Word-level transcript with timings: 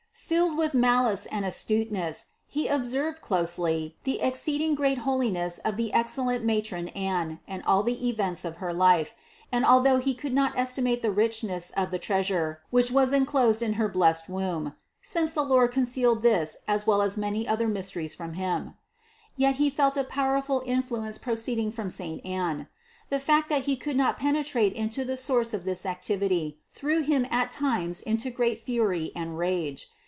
316. 0.33 0.55
Filled 0.55 0.57
with 0.57 0.73
malice 0.81 1.25
and 1.25 1.43
astuteness, 1.43 2.25
he 2.47 2.65
observed 2.67 3.21
closely 3.21 3.97
the 4.05 4.21
exceeding 4.21 4.75
great 4.75 4.99
holiness 4.99 5.57
of 5.65 5.75
the 5.75 5.91
excellent 5.91 6.45
ma 6.45 6.59
tron 6.63 6.87
Anne 6.89 7.41
and 7.49 7.61
all 7.63 7.83
the 7.83 8.07
events 8.07 8.45
of 8.45 8.57
her 8.57 8.71
life: 8.71 9.13
and 9.51 9.65
although 9.65 9.97
he 9.97 10.13
could 10.13 10.31
not 10.31 10.57
estimate 10.57 11.01
the 11.01 11.11
richness 11.11 11.69
of 11.75 11.91
the 11.91 11.99
Treasure, 11.99 12.61
which 12.69 12.89
was 12.91 13.11
enclosed 13.11 13.61
in 13.61 13.73
her 13.73 13.89
blessed 13.89 14.29
womb 14.29 14.73
(since 15.01 15.33
the 15.33 15.43
Lord 15.43 15.73
con 15.73 15.83
cealed 15.83 16.21
this 16.21 16.55
as 16.65 16.87
well 16.87 17.01
as 17.01 17.17
many 17.17 17.45
other 17.45 17.67
mysteries 17.67 18.15
from 18.15 18.33
him), 18.35 18.75
256 19.35 19.35
CITY 19.35 19.35
OF 19.35 19.37
GOD 19.37 19.41
yet 19.43 19.55
he 19.55 19.75
felt 19.75 19.97
a 19.97 20.09
powerful 20.09 20.63
influence 20.65 21.17
proceeding 21.17 21.71
from 21.71 21.89
saint 21.89 22.25
Anne. 22.25 22.69
The 23.09 23.19
fact 23.19 23.49
that 23.49 23.63
he 23.65 23.75
could 23.75 23.97
not 23.97 24.15
penetrate 24.17 24.71
into 24.73 25.03
the 25.03 25.17
source 25.17 25.53
of 25.53 25.65
this 25.65 25.85
activity, 25.85 26.59
threw 26.69 27.01
him 27.01 27.27
at 27.31 27.51
times 27.51 27.99
into 28.01 28.29
great 28.29 28.59
fury 28.61 29.11
and 29.13 29.37
rage. 29.37 29.89